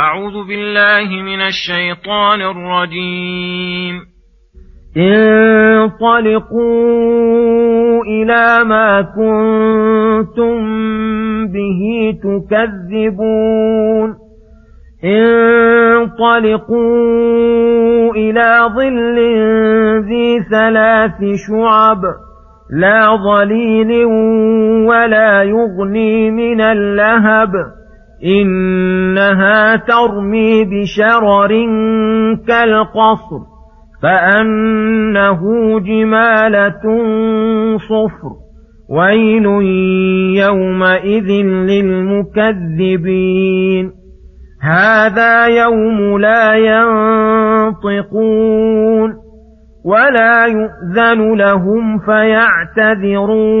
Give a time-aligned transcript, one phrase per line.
[0.00, 4.00] أعوذ بالله من الشيطان الرجيم.
[4.96, 6.64] انطلقوا
[8.04, 10.56] إلى ما كنتم
[11.46, 11.80] به
[12.22, 14.14] تكذبون.
[15.04, 16.80] انطلقوا
[18.14, 19.18] إلى ظل
[20.08, 22.02] ذي ثلاث شعب
[22.70, 24.04] لا ظليل
[24.86, 27.79] ولا يغني من اللهب.
[28.24, 31.48] إنها ترمي بشرر
[32.46, 33.40] كالقصر
[34.02, 35.40] فأنه
[35.80, 36.82] جمالة
[37.76, 38.32] صفر.
[38.90, 39.46] ويل
[40.36, 41.30] يومئذ
[41.70, 43.92] للمكذبين.
[44.62, 46.54] هذا يوم لا
[47.74, 49.10] ينطقون
[49.84, 53.60] ولا يؤذن لهم فيعتذرون.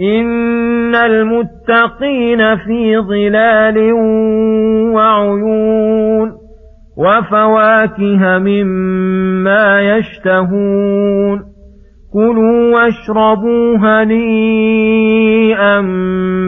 [0.00, 3.92] إن المتقين في ظلال
[4.94, 6.32] وعيون
[6.96, 11.40] وفواكه مما يشتهون
[12.12, 15.80] كلوا واشربوا هنيئا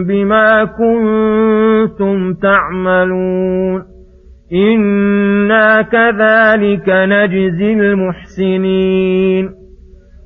[0.07, 3.83] بما كنتم تعملون
[4.53, 9.49] إنا كذلك نجزي المحسنين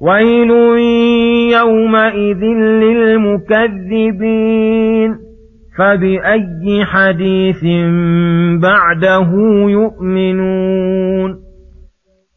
[0.00, 0.50] ويل
[1.52, 2.42] يومئذ
[2.82, 4.08] للمكذبين
[5.78, 7.62] فبأي حديث
[8.62, 9.30] بعده
[9.68, 11.30] يؤمنون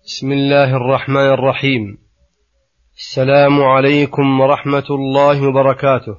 [0.05, 1.97] بسم الله الرحمن الرحيم
[2.97, 6.15] السلام عليكم ورحمة الله وبركاته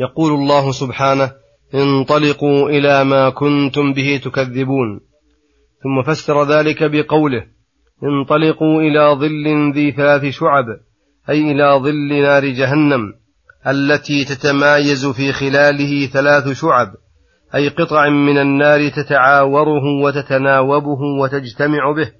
[0.00, 1.32] يقول الله سبحانه
[1.74, 5.00] انطلقوا إلى ما كنتم به تكذبون
[5.82, 7.46] ثم فسر ذلك بقوله
[8.04, 10.64] انطلقوا إلى ظل ذي ثلاث شعب
[11.30, 13.12] أي إلى ظل نار جهنم
[13.66, 16.88] التي تتمايز في خلاله ثلاث شعب
[17.54, 22.12] أي قطع من النار تتعاوره وتتناوبه وتجتمع به.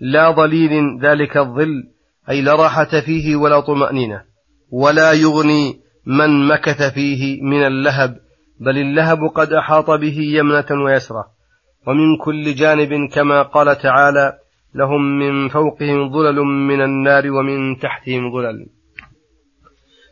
[0.00, 1.82] لا ظليل ذلك الظل
[2.30, 4.22] أي لا راحة فيه ولا طمأنينة
[4.70, 8.16] ولا يغني من مكث فيه من اللهب
[8.60, 11.24] بل اللهب قد أحاط به يمنة ويسرة.
[11.86, 14.32] ومن كل جانب كما قال تعالى
[14.74, 18.66] لهم من فوقهم ظلل من النار ومن تحتهم ظلل.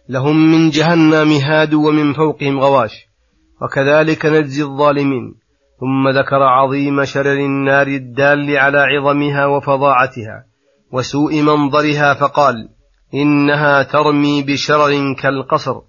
[0.08, 2.92] لهم من جهنم مهاد ومن فوقهم غواش.
[3.62, 5.42] وكذلك نجزي الظالمين.
[5.82, 10.44] ثم ذكر عظيم شرر النار الدال على عظمها وفظاعتها
[10.92, 12.68] وسوء منظرها فقال
[13.14, 15.80] إنها ترمي بشرر كالقصر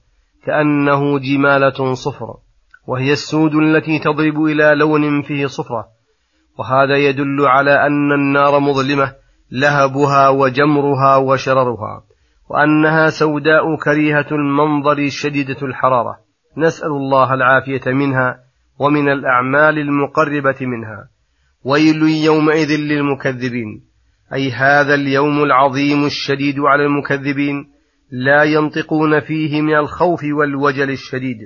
[0.45, 2.27] كأنه جمالة صفر
[2.87, 5.87] وهي السود التي تضرب إلى لون فيه صفرة
[6.59, 9.13] وهذا يدل على أن النار مظلمة
[9.51, 12.03] لهبها وجمرها وشررها
[12.49, 16.17] وأنها سوداء كريهة المنظر شديدة الحرارة.
[16.57, 18.39] نسأل الله العافية منها
[18.79, 21.09] ومن الأعمال المقربة منها.
[21.65, 23.83] ويل يومئذ للمكذبين.
[24.33, 27.69] أي هذا اليوم العظيم الشديد على المكذبين.
[28.11, 31.37] لا ينطقون فيه من الخوف والوجل الشديد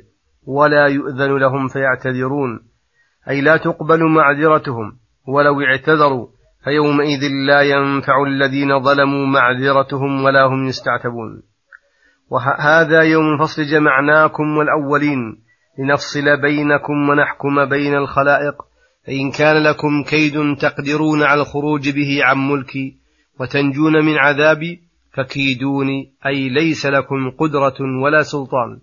[0.45, 2.59] ولا يؤذن لهم فيعتذرون.
[3.29, 6.27] أي لا تقبل معذرتهم ولو اعتذروا
[6.63, 11.43] فيومئذ لا ينفع الذين ظلموا معذرتهم ولا هم يستعتبون.
[12.29, 15.19] وهذا يوم الفصل جمعناكم والأولين
[15.79, 18.55] لنفصل بينكم ونحكم بين الخلائق
[19.07, 22.97] فإن كان لكم كيد تقدرون على الخروج به عن ملكي
[23.39, 24.81] وتنجون من عذابي
[25.13, 28.79] فكيدوني أي ليس لكم قدرة ولا سلطان.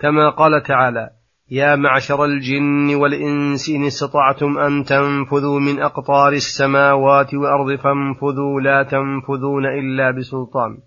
[0.00, 1.10] كما قال تعالى
[1.50, 9.66] يا معشر الجن والإنس إن استطعتم أن تنفذوا من أقطار السماوات والأرض فانفذوا لا تنفذون
[9.66, 10.78] إلا بسلطان.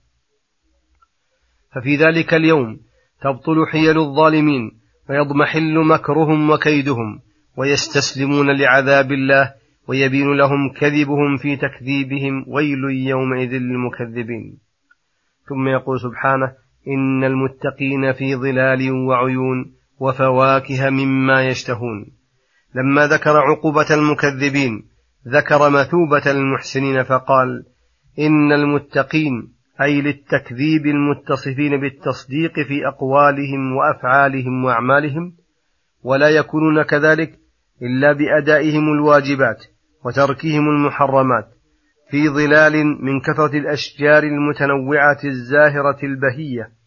[1.75, 2.79] ففي ذلك اليوم
[3.21, 4.71] تبطل حيل الظالمين
[5.09, 7.19] ويضمحل مكرهم وكيدهم
[7.57, 9.53] ويستسلمون لعذاب الله
[9.87, 14.57] ويبين لهم كذبهم في تكذيبهم ويل يومئذ للمكذبين.
[15.49, 16.53] ثم يقول سبحانه
[16.87, 22.05] إن المتقين في ظلال وعيون وفواكه مما يشتهون.
[22.75, 24.83] لما ذكر عقوبة المكذبين
[25.27, 27.63] ذكر مثوبة المحسنين فقال
[28.19, 35.33] إن المتقين أي للتكذيب المتصفين بالتصديق في أقوالهم وأفعالهم وأعمالهم
[36.03, 37.39] ولا يكونون كذلك
[37.81, 39.65] إلا بأدائهم الواجبات
[40.05, 41.47] وتركهم المحرمات
[42.11, 46.80] في ظلال من كثرة الأشجار المتنوعة الزاهرة البهية.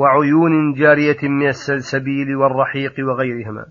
[0.00, 3.66] وعيون جارية من السلسبيل والرحيق وغيرهما.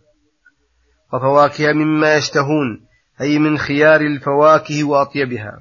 [1.13, 2.85] وفواكه مما يشتهون
[3.21, 5.59] أي من خيار الفواكه وأطيبها.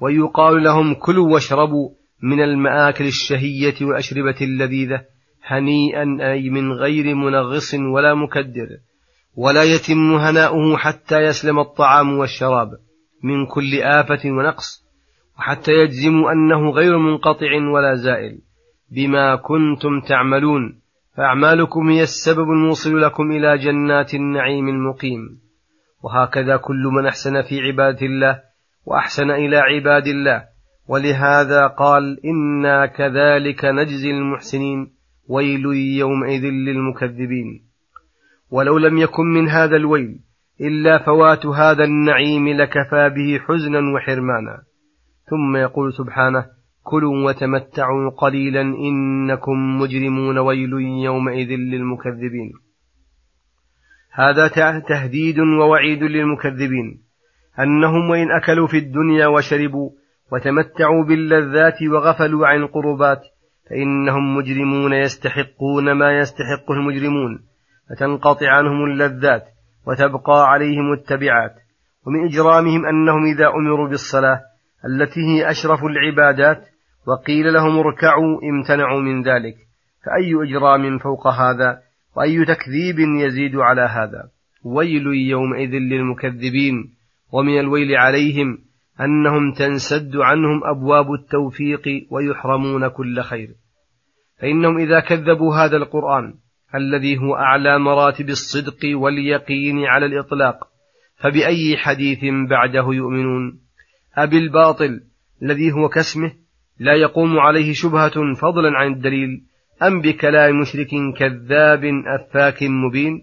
[0.00, 1.88] ويقال لهم كلوا واشربوا
[2.22, 5.00] من المآكل الشهية والأشربة اللذيذة
[5.44, 8.68] هنيئا أي من غير منغص ولا مكدر.
[9.36, 12.68] ولا يتم هناؤه حتى يسلم الطعام والشراب
[13.24, 14.84] من كل آفة ونقص
[15.38, 18.47] وحتى يجزموا أنه غير منقطع ولا زائل.
[18.90, 20.80] بما كنتم تعملون
[21.16, 25.40] فأعمالكم هي السبب الموصل لكم إلى جنات النعيم المقيم.
[26.04, 28.40] وهكذا كل من أحسن في عبادة الله
[28.86, 30.44] وأحسن إلى عباد الله.
[30.88, 34.92] ولهذا قال إنا كذلك نجزي المحسنين.
[35.28, 35.64] ويل
[35.98, 37.64] يومئذ للمكذبين.
[38.50, 40.20] ولو لم يكن من هذا الويل
[40.60, 44.62] إلا فوات هذا النعيم لكفى به حزنا وحرمانا.
[45.30, 46.57] ثم يقول سبحانه
[46.90, 50.72] كلوا وتمتعوا قليلا إنكم مجرمون ويل
[51.04, 52.52] يومئذ للمكذبين.
[54.12, 54.48] هذا
[54.88, 57.02] تهديد ووعيد للمكذبين.
[57.60, 59.90] أنهم وإن أكلوا في الدنيا وشربوا
[60.32, 63.20] وتمتعوا باللذات وغفلوا عن القربات
[63.70, 67.32] فإنهم مجرمون يستحقون ما يستحقه المجرمون.
[67.88, 69.44] فتنقطع عنهم اللذات
[69.86, 71.54] وتبقى عليهم التبعات.
[72.06, 74.40] ومن إجرامهم أنهم إذا أمروا بالصلاة
[74.84, 76.64] التي هي أشرف العبادات
[77.08, 79.56] وقيل لهم اركعوا امتنعوا من ذلك
[80.04, 81.78] فأي إجرام فوق هذا؟
[82.16, 84.30] وأي تكذيب يزيد على هذا؟
[84.64, 86.74] ويل يومئذ للمكذبين
[87.32, 88.58] ومن الويل عليهم
[89.00, 93.48] أنهم تنسد عنهم أبواب التوفيق ويحرمون كل خير.
[94.40, 96.34] فإنهم إذا كذبوا هذا القرآن
[96.74, 100.68] الذي هو أعلى مراتب الصدق واليقين على الإطلاق
[101.16, 102.18] فبأي حديث
[102.50, 103.60] بعده يؤمنون؟
[104.16, 105.00] أبي الباطل
[105.42, 106.47] الذي هو كاسمه
[106.78, 109.42] لا يقوم عليه شبهة فضلا عن الدليل
[109.82, 113.22] أم بكلام مشرك كذاب أفاك مبين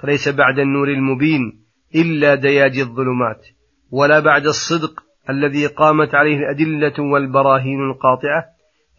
[0.00, 1.60] فليس بعد النور المبين
[1.94, 3.46] إلا دياج الظلمات
[3.90, 8.44] ولا بعد الصدق الذي قامت عليه الأدلة والبراهين القاطعة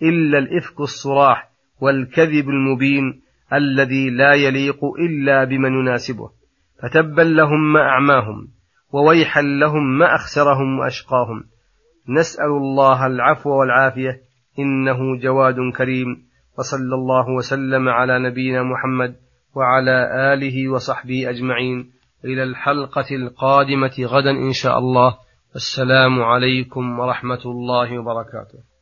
[0.02, 1.50] إلا الإفك الصراح
[1.82, 3.22] والكذب المبين
[3.54, 6.30] الذي لا يليق إلا بمن يناسبه.
[6.82, 8.48] فتبا لهم ما أعماهم
[8.92, 11.44] وويحا لهم ما أخسرهم وأشقاهم.
[12.10, 14.22] نسأل الله العفو والعافية
[14.60, 16.26] إنه جواد كريم.
[16.60, 19.16] وصلى الله وسلم على نبينا محمد
[19.56, 21.92] وعلى آله وصحبه أجمعين.
[22.26, 25.18] إلى الحلقة القادمة غدا إن شاء الله.
[25.56, 28.75] السلام عليكم ورحمة الله وبركاته.